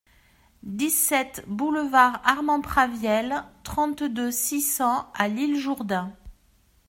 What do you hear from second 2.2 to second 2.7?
Armand